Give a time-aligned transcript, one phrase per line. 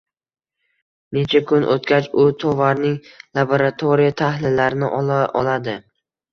[1.17, 2.97] necha kun o‘tgach u tovarning
[3.41, 5.81] laboratoriya tahlillarini ola oladi?